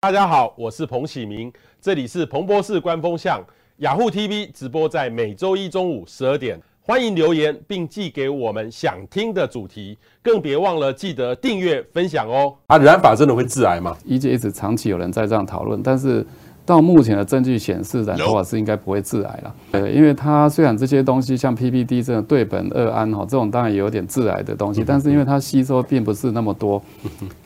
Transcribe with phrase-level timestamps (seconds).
[0.00, 3.44] 大家好，我是彭启明，这里是彭博士官方向
[3.78, 12.54] 雅虎 TV 直播，在每周一中午十二点，欢迎留言并寄给我们想听的主题，更别忘了记得订阅分享哦。
[12.68, 13.96] 啊，染发真的会致癌吗？
[14.04, 16.24] 一直一直长期有人在这样讨论，但是。
[16.68, 19.54] 到目前的证据显示，染头发是应该不会致癌了。
[19.70, 26.82] 呃，因为它虽然这些东西像 PPD 这种对苯二胺哈，这种当然也有点致癌的东西，但是因为它吸收并不是那么多，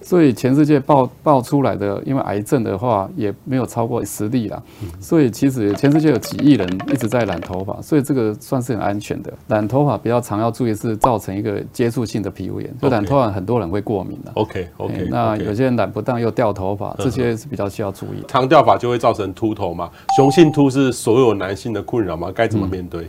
[0.00, 4.61] 所以全世界爆爆出来的，因为癌症的话也没有超过十例了。
[5.00, 9.33] 所以其实全世界有几亿人一直在染头发，所以这个算是很安全的。
[9.47, 14.33] 染头发比较常要注意是造成一个接触性的皮肤炎，就染头发很多人会过敏的。
[14.34, 18.25] OK OK，那有些人染不当又掉头发，这些是比较需要注意。
[18.27, 19.91] 长掉发就会造成秃头嘛？
[20.16, 22.30] 雄性秃是所有男性的困扰吗？
[22.34, 23.03] 该怎么面对？
[23.03, 23.07] 哎、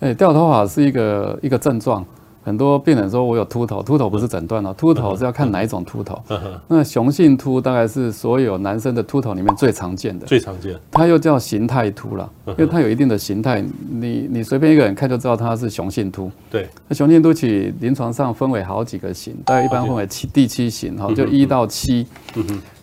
[0.00, 2.04] 嗯欸，掉头发是一个一个症状。
[2.44, 6.18] 很多病人说我有秃头，秃头不是诊断哦，秃头是要看哪一种秃头。
[6.66, 10.74] 那雄性秃大概是所有男生的秃头里面最常见的，最常见。
[10.90, 16.30] 它又叫形态秃了，因为它有一定的形态，你你随便一个人看就知道它是雄性秃。
[16.50, 22.06] 对，那雄性秃其临床上分为好几个型，大概一般分为七第七型哈，就一到七。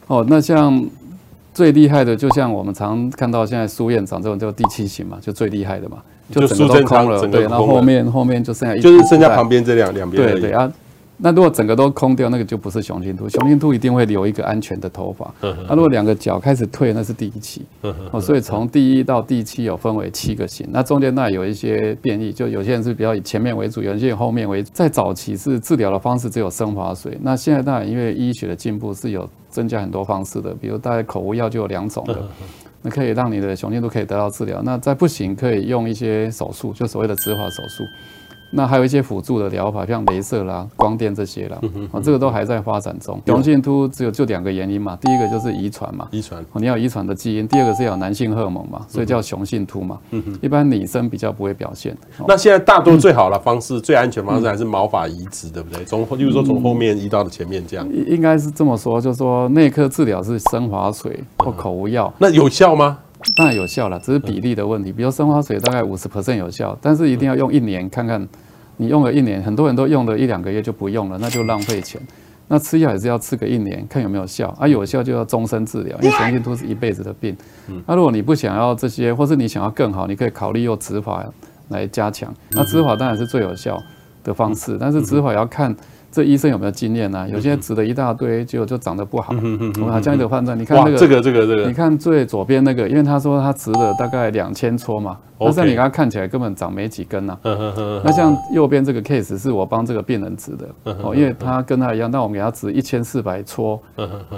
[0.06, 0.86] 哦，那像。
[1.56, 10.22] 最厉害的，就像我们常看到现在苏院长这种，就第七型嘛，就最厉害的嘛，就整个都空了，对，然后后面后面就剩下一，就是剩下旁边这两两边。
[10.22, 10.70] 对对啊，
[11.18, 15.34] 那如果整个都空掉，那个就不是雄性秃，雄性秃一定会留一个安全的头发。
[15.42, 17.66] 那如果两个角开始退，那是第一期。
[18.12, 24.70] 哦，所以从第一到第七有分为七个型，那中间那有一些变异，就有些人是比较以前面为主，有些以后面为主。
[24.74, 29.30] 在早期是治疗的方式只有生发水，那现在当然因为医学的进步是有。
[29.56, 32.22] 增加很多方式的，比如大概口服药就有两种的，
[32.82, 34.62] 那可以让你的雄性都可以得到治疗。
[34.66, 37.86] 那再不行，可以用一些手术，就所谓的植发手术。
[38.52, 41.60] 那还有一些辅助的疗法，像镭射啦、光电这些啦，
[41.92, 43.22] 啊，这个都还在发展中。
[43.26, 50.00] 雄性秃只有就两个原因嘛，第一个就是遗传嘛，遗传，你要遗传的基因；第二个是有男性荷尔蒙嘛，所以叫雄性秃嘛。
[50.42, 51.96] 一般女生比较不会表现。
[52.28, 55.84] 那现在大多最好的方式、最安全方式还是毛发移植，对不对？
[55.84, 57.86] 从，例如说从后面移到的前面这样。
[58.08, 63.00] 应该是这么说，就是说内科治疗是生发水或口服药，那有效吗？
[63.36, 64.92] 当然有效了，只是比例的问题。
[64.92, 68.28] 比如生发水大概五十 percent 有效，但是一定要用一年看看。
[68.78, 72.02] 你用了一年，很多人都用了一两个月就不用了，那就浪费钱。
[72.50, 74.54] 那吃药也是要吃个一年，看有没有效。
[74.60, 77.34] 啊，有效就要终身治疗，因为雄性都是一辈子的病。
[77.88, 81.26] 那如果你不想要这些，或是你想要更好，你可以考虑用植法
[81.70, 82.34] 来加强。
[82.52, 83.82] 那植法当然是最有效
[84.26, 85.74] 的方式，但是植发要看。
[86.16, 87.28] 这医生有没有经验呢、啊？
[87.28, 89.34] 有些植了一大堆，结果就长得不好。
[89.34, 97.38] 我们好像一个判断，你看那个，这个这个这个，你看最左边那个，因为他说他植了大概两千撮嘛，但是你给他看起来根本长没几根呐。
[97.44, 103.78] 那像右边这个 case 是我帮这个病人植的，哦，因为他跟他一样，那我们给他植一千四百撮，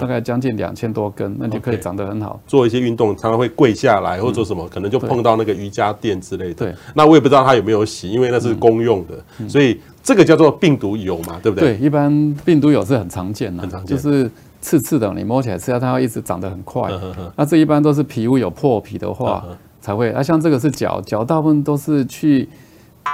[0.00, 2.40] 大概将近两千多根，那就可以长得很好。
[2.48, 6.54] 做一些运动常常会跪下来或者做什么，可能就碰到那个瑜伽垫之类的。
[6.54, 9.80] 对，那我也不知道他有没有洗，因为那是公用的，所以。
[10.02, 11.76] 这个叫做病毒疣嘛，对不对？
[11.76, 16.90] 对，一般病毒疣是很常见的，很常见，就是刺刺的，你摸起来吃药，它会一直长得很快。
[17.36, 19.44] 那这一般都是皮肤有破皮的话
[19.80, 20.10] 才会。
[20.12, 22.48] 那，像这个是脚，脚大部分都是去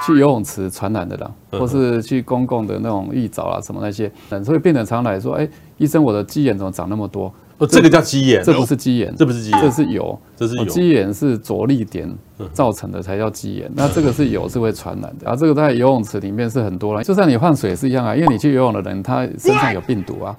[0.07, 4.11] 去游泳池传染的啦，或是去公共的那种浴澡啊什么那些。
[4.45, 7.33] 所以病人常来说，哎，医生，我的鸡眼怎么长那么多？
[7.65, 10.65] 哦，这个叫鸡眼，这不是鸡眼，这不是鸡眼，这是油，这是油。
[10.67, 12.09] 鸡眼是着力点
[12.53, 13.71] 造成的，才叫鸡眼。
[13.75, 15.31] 那这个是油，是会传染的。
[15.31, 20.37] 啊，这个在游泳池里面是很多了，就算你换水是一样啊，因为你去游泳的人，他身上有病毒啊，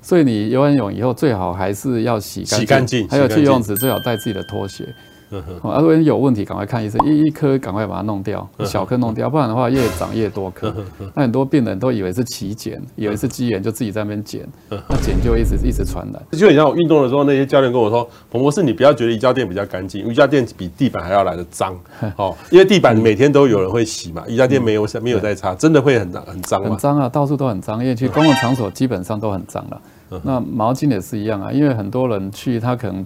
[0.00, 3.08] 所以你游完泳以后最好还是要洗干净，洗干净。
[3.08, 4.86] 还有去游泳池最好带自己的拖鞋。
[5.62, 10.74] 啊，如果有问题，赶快看医生，一一颗赶快把它弄掉， 小颗弄掉，不然的话越长越多颗。
[11.14, 16.22] 那很多病人都以为是起茧，以为是鸡眼，就自己在那边剪，那剪就一直一直传染。
[16.32, 21.74] 就很像我运动的时候，那些教练跟我说：“彭博士，你不要觉得瑜伽垫比较干净，瑜伽垫比地板还要来的脏。”
[22.16, 26.62] 哦，因为地板每天都有人会洗嘛，瑜伽垫没有没有在擦，真的会很很脏。
[26.62, 29.80] 很脏啊，到处都很脏，因为去公共场所基本上都很脏了。
[30.22, 33.04] 那毛巾也是一样啊，因为很多人去，他可能。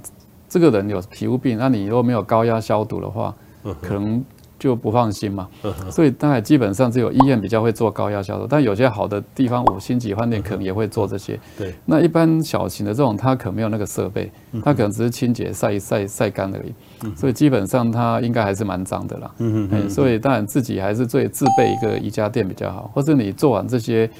[0.56, 3.34] 这个人有皮肤病，那你如果没有高压消毒的话，
[3.82, 4.24] 可能
[4.58, 5.46] 就不放心嘛。
[5.90, 11.38] 所以大概基本上只有医院比较会做高压消毒，但有些好的地方五星级饭店可能也会做这些。
[11.58, 14.32] 对，那一般小型的这种，它可能没有那个设备，
[14.64, 16.72] 它可能只是清洁晒一晒晒干而已。
[17.14, 19.30] 所以基本上它应该还是蛮脏的啦。
[19.36, 19.90] 嗯嗯。
[19.90, 24.10] 所以当然自己还是最自备一个瑜伽垫比较好，或者你做完这些。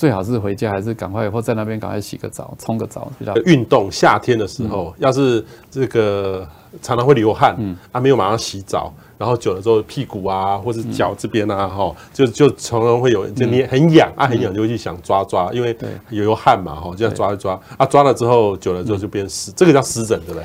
[0.00, 3.36] 最好是回家，还是赶快或在那边赶快洗个澡、冲个澡比较。
[3.44, 6.48] 运动夏天的时候，要是这个
[6.80, 15.76] 常常会流汗，嗯，啊，没有马上洗澡，然后久了之后屁股啊，或是脚这边啊，哈、嗯，就就常常会有就你很痒、嗯、啊，很痒就会去想抓抓，因为
[16.08, 20.44] 有有汗嘛，哈，就要抓一抓，啊，抓了之后久了之后就变湿，这个叫湿疹，对不对？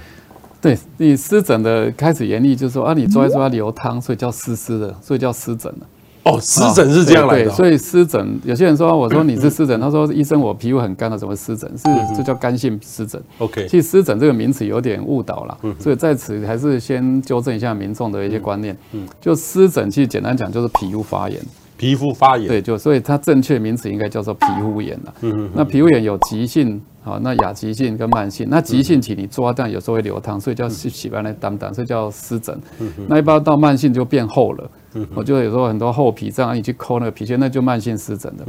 [0.60, 5.88] 对，你湿疹的开始原理就是说啊，你抓一抓流汤，所以叫湿湿的，所以叫湿疹了。
[6.25, 7.45] 哦，湿疹是这样来的。
[7.45, 11.69] 对，所以湿疹，有些人说，我说你是湿疹，他说医生我皮肤很干了，怎么湿疹？
[11.77, 11.83] 是
[12.18, 13.22] 这叫干性湿疹。
[13.38, 18.75] OK，其实湿疹这个名词有点误导了，所以在此还是先纠正一下民众的一些观念。
[18.92, 21.39] 嗯，就湿疹其实简单讲就是皮肤发炎。
[21.77, 22.48] 皮肤发炎。
[22.48, 25.13] 对，就所以它正确名词应该叫做皮肤炎了。
[25.22, 25.50] 嗯嗯。
[25.54, 26.81] 那皮肤炎有急性。
[27.04, 32.60] 好，那亚急性跟慢性，那急性期你抓，但有时候会流汤，所以叫洗洗完来当当，所以叫湿疹。
[33.07, 34.68] 那一般到慢性就变厚了，
[35.14, 38.46] 我就有时候很多厚皮，这样你去抠那个皮屑，那就慢性湿疹的。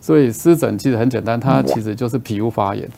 [0.00, 2.88] 所以湿疹其实很简单，它其实就是皮肤发炎。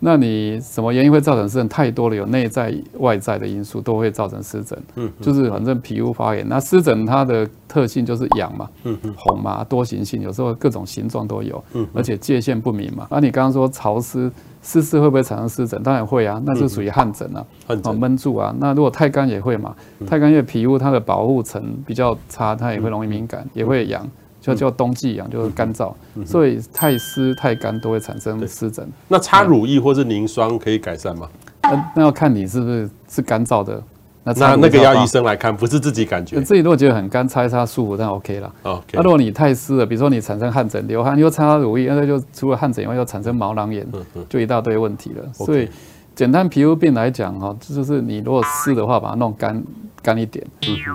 [0.00, 1.68] 那你什么原因会造成湿疹？
[1.68, 4.78] 太多了，有内在外在的因素都会造成湿疹。
[5.20, 8.68] 就是反正皮肤发炎，那湿疹它的特性就是痒嘛，
[9.16, 11.62] 红嘛，多形性，有时候各种形状都有，
[11.94, 13.06] 而且界限不明嘛。
[13.10, 14.30] 那你刚刚说潮湿。
[14.62, 15.82] 湿湿会不会产生湿疹？
[15.82, 17.44] 当然会啊，那是属于汗疹啊，
[17.82, 18.54] 哦闷住啊。
[18.58, 19.74] 那如果太干也会嘛，
[20.06, 24.08] 太干因为皮肤它的保护层比较差，它也会容易敏感，也会痒，
[24.40, 25.92] 就叫冬季痒，就是干燥。
[26.24, 28.88] 所以太湿太干都会产生湿疹。
[29.08, 31.28] 那擦乳液或是凝霜可以改善吗？
[31.62, 33.82] 那那要看你是不是是干燥的。
[34.24, 36.40] 那那那个要医生来看，不是自己感觉。
[36.42, 38.52] 自己如果觉得很干，擦一擦舒服，那 OK 了。
[38.62, 43.84] 那 Okay.、啊、如果你太湿了，比如说你产生汗疹、流汗，你又擦乳液，那就除了汗疹以外，又产生毛囊炎，
[44.28, 45.24] 就一大堆问题了。
[45.32, 45.68] 所以
[46.14, 49.60] 简单皮肤病来讲，哈，就是你如果湿的话，把它弄干
[50.00, 50.44] 干一点；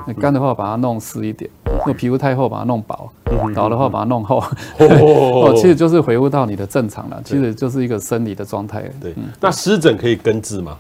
[0.07, 1.49] 那干的话，把它弄湿一点。
[1.65, 3.09] 如果皮肤太厚，把它弄薄；
[3.53, 4.41] 薄的话，把它弄厚。
[4.79, 8.89] 哦，其实就是恢复到你的正常了，其实就是一个生理的状态。
[9.01, 10.77] 对，那湿疹可以根治吗？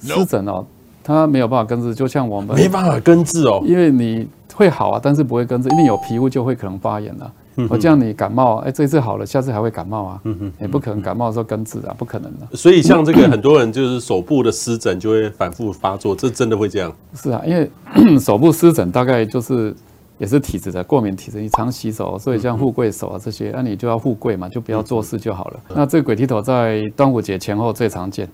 [0.00, 0.64] 湿疹哦。
[1.02, 7.32] 它没有办法根治，就像我们没办法根治哦，因为你会好啊，但是不会根治，因为有皮肤就会可能发炎了。
[7.68, 10.20] 我这样你感冒，哎，这次好了，下次还会感冒啊，
[10.58, 12.56] 也不可能感冒的时候根治啊，不可能的。
[12.56, 16.90] 所以像这个很多人就是手部的湿疹就会反复发作，这真的会这样？
[17.14, 17.70] 是啊，因为
[18.18, 19.74] 手部湿疹大概就是
[20.16, 25.60] 也是体质的过敏体质，你常洗手，所以像富贵手啊这些，那你就要富贵嘛，就不要做事就好了。
[25.74, 28.26] 那这个鬼剃头在端午节前后最常见。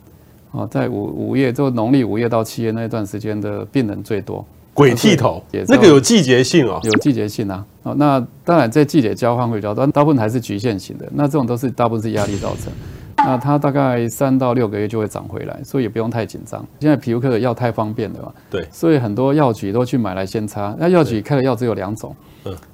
[0.52, 4.44] 啊，在五五月，就农历五月到七月那一段时间的病人最多。
[4.72, 7.64] 鬼剃头，那个有季节性哦，有季节性啊。
[7.82, 11.08] 哦，那当然在季节交换会比较多，大部分还是局限性的。
[11.14, 12.70] 那这种都是大部分是压力造成。
[13.16, 16.62] 那它大概三到六个月就会长回来，所以也不用太紧张。
[16.80, 20.76] 现在皮肤科的药太方便了嘛，对，所以很多药局都去买来先擦。
[20.78, 22.14] 那药局开的药只有两种，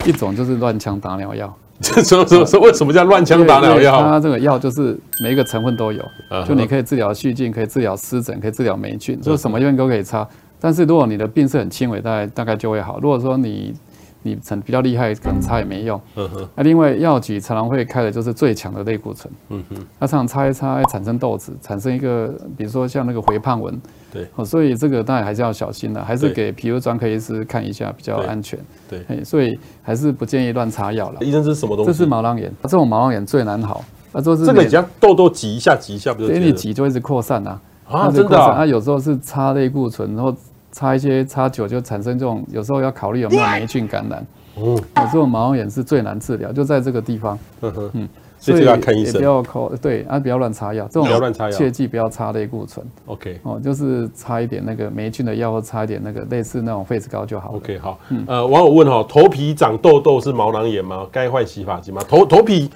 [0.04, 1.56] 一种就是乱枪打鸟药。
[1.82, 4.00] 这 说说说，为什么叫乱枪打鸟药？
[4.02, 6.02] 它这个药就是每一个成分都有，
[6.46, 10.26] 就你可以治疗细菌，可以治疗湿疹，可以治疗霉菌，就什么用都可以擦。
[10.60, 13.00] 但是如果你的病是很轻微，大概大概就会好。
[13.00, 13.74] 如果说你
[14.22, 16.00] 你成比较厉害，可能擦也没用。
[16.16, 16.48] 嗯哼。
[16.54, 19.32] 那另外药局常常会开的就是最强的类固醇。
[19.48, 19.76] 嗯哼。
[19.98, 23.80] 它常常擦一擦，会产生痘子，产生一个比如说像那个肥胖纹。
[24.12, 24.26] 对。
[24.36, 28.58] 哦，所以这个当然还是要小心的，还是给皮肤专科医师看一下比较安全。
[28.88, 29.00] 对。
[29.00, 29.24] 对。
[29.24, 31.18] 所以还是不建议乱擦药了。
[31.20, 31.90] 医生，这是什么东西？
[31.90, 32.52] 这是毛囊炎。
[32.62, 33.84] 这种毛囊炎最难好。
[34.12, 36.28] 啊，这是这个你像痘痘挤一下挤一下，不就？
[36.28, 37.60] 因为你挤就一直扩散啊。
[37.88, 38.54] 啊，真的啊。
[38.56, 40.34] 它有时候是擦类固醇，然后
[40.72, 44.26] 擦一些擦久就产生这种，有时候要考虑有没有霉菌感染。
[44.56, 47.38] 嗯，有，这种毛囊炎是最难治疗，就在这个地方。
[47.60, 48.08] 嗯哼，嗯，
[48.38, 52.84] 所以要看医生，不要抠，对啊，不要乱擦药，这种不要乱擦药，切记不要擦类固醇。
[53.06, 57.52] OK，哦，就是擦一点那个霉菌的药，或擦一点那个类似那种痱子膏就好。
[57.54, 61.06] OK，好，呃，网友问哈，头皮长痘痘是毛囊炎吗？
[61.10, 62.02] 该换洗发精吗？
[62.06, 62.70] 头头皮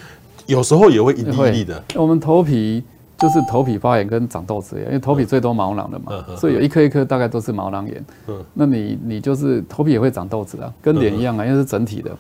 [0.47, 1.83] 有时候也会一粒一粒的。
[1.95, 2.83] 我们头皮。
[3.19, 8.05] 就是头皮发炎跟长痘子一样，因为头皮最多毛囊的嘛，所以有一颗一颗大概都是毛囊炎。
[8.53, 12.11] 那你你就是头皮也会长痘子啊，跟脸一样啊，因为是整体的。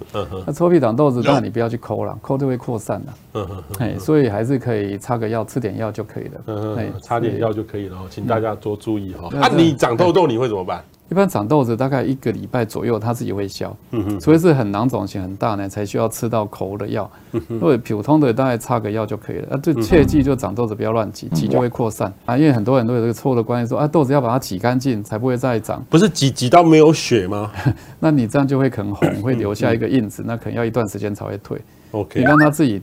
[0.46, 3.46] 那头皮长痘子，当然你不要去抠了，抠就会扩散了。
[3.78, 6.76] 哎，所以还是可以擦个药，吃点药就可以了。
[6.78, 9.28] 哎，擦点药就可以了，请大家多注意哈。
[9.40, 10.82] 啊，你长痘痘你会怎么办？
[11.08, 13.74] 一般长痘子大概一个礼拜左右，它自己会消。
[13.92, 17.08] 嗯哼，除非是很囊肿型很大呢，才需要吃到口服的药。
[17.32, 19.54] 嗯哼，或者普通的大概擦个药就可以了。
[19.54, 22.36] 啊，就切记就长痘子不要乱挤，挤就会扩散啊。
[22.36, 25.84] 因为很多人都有这个错误的观念，说啊，痘子要把它挤干净才不会再长。
[25.88, 27.52] 不是挤挤到没有血吗？
[28.00, 31.60] 那你这样就会可能红， 会留下一个印子，那可能要一段时间才会退。
[31.92, 32.82] OK，你让它自己。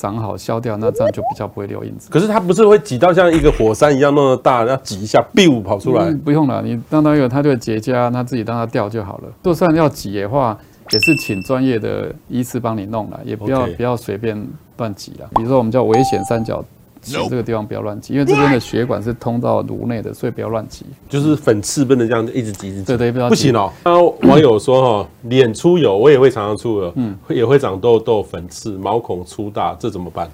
[0.00, 2.08] 长好消掉，那这样就比较不会留印子。
[2.10, 6.04] 可是它不是会挤到像一个火山一样那么大，要挤一下，biu 跑出来？
[6.06, 9.24] 嗯、不用了，你让它有，它就会结痂，它自己让它掉就好了。
[9.42, 10.56] 就算要挤的话，
[10.90, 14.42] 也是请专业的医师帮你弄了，也不要不要随便
[14.78, 15.28] 乱挤了。
[15.36, 16.64] 比如说我们叫危险三角
[17.02, 20.84] 请这个地方不要乱挤，因为这边的血管是通到颅内的，所以不要乱挤。
[21.08, 22.84] 就是粉刺不能这样一直挤一直挤。
[22.84, 23.72] 对对，不要不行哦。
[23.84, 30.30] 那网友说哈，脸出油，我也会常常出油，嗯，也会长痘痘、粉刺、毛孔粗大，这怎么办？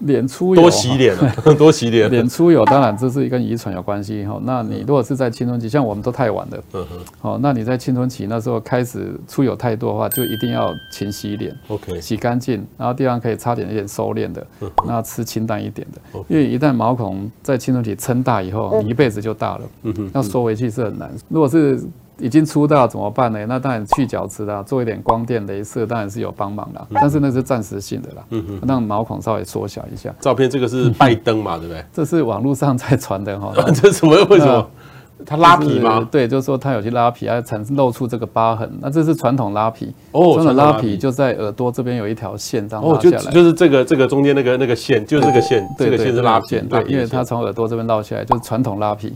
[0.00, 2.10] 脸出油，多洗脸啊， 多洗脸。
[2.10, 4.38] 脸出油，当然这是跟遗传有关系哈。
[4.44, 14.46] 那你如果是在青春期，像我们都太晚了，嗯哼，好，那你在青春期那时候开始出油太多的话，就一定要勤洗脸，OK，洗干净，然后地方可以擦点一点收敛的，
[14.86, 21.10] 那吃清淡一点的，因为一旦毛孔在青春期撑大以后，你一辈子就大了，嗯哼，要收回去是很难。
[21.28, 21.80] 如果是
[22.18, 23.44] 已经出道怎么办呢？
[23.46, 26.86] 那当然去角质啦，做一点光电、镭射，当然是有帮忙啦。
[26.94, 30.14] 但是那是暂时性的啦，嗯哼，让毛孔稍微缩小一下。
[30.20, 31.84] 照片这个是拜登嘛，对不对？
[31.92, 33.52] 这是网络上在传的哈。
[33.74, 34.16] 这什么？
[34.30, 34.66] 为什么？
[35.24, 36.06] 他拉皮吗？
[36.10, 38.70] 对，就是说他有去拉皮，还产生露出这个疤痕。
[38.80, 49.14] 那这是传统拉皮哦，传统拉皮就在耳朵这边有一条线这样拉下来，就是这个这个中间那个那个线，就是这个线，这个线是拉皮，对，因为它从耳朵这边绕下来，就是传统拉皮，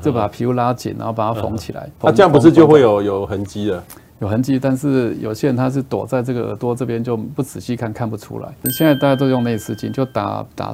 [0.00, 1.88] 就把皮肤拉紧，然后把它缝起来。
[2.00, 3.84] 那这样不是就会有有痕迹了？
[4.20, 8.48] 有痕迹，但是有些人他是躲在这个耳朵这边，就不仔细看看不出来。
[8.70, 10.72] 现在大家都用内视镜，就打打。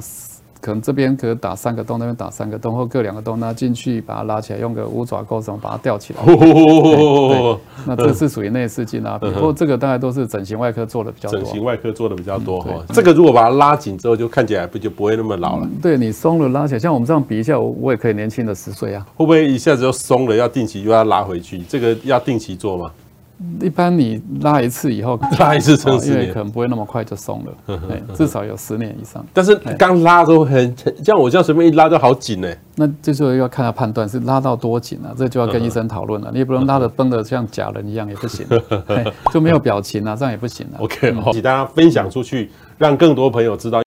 [0.61, 6.19] 可能这边可以打三个洞，那边打三个洞，或各两个洞，那进去把它拉起来，用个五爪钩什么把它吊起来。
[7.85, 11.39] 那这是属于内视镜啊，不过这个大概都是整形外科做的比较多。
[11.39, 12.71] 整形外科做的比较多哈。
[12.93, 15.67] 这个如果把它拉紧之后，就看起来不就不会那么老了。
[15.81, 19.05] 对，你松了拉起来，像我们这样比一下，我我也可以年轻的十岁啊。
[19.15, 20.35] 会不会一下子就松了？
[20.35, 21.59] 要定期又要拉回去？
[21.69, 22.91] 这个要定期做吗？
[23.61, 27.77] 一般你拉一次以后， 拉一次撑十年，可能不会那么快就松了，
[28.13, 29.25] 至少有十年以上。
[29.33, 32.47] 但是刚拉都很，像我这样随便一拉都好紧呢。
[32.75, 36.29] 那这时候要看他判断是拉到多紧啊，这就要跟医生讨论了。
[36.31, 38.45] 你也不能拉的绷的像假人一样也不行，
[39.31, 40.79] 就没有表情啊，这样也不行啊。
[40.79, 43.81] OK，好，请大家分享出去，让更多朋友知道。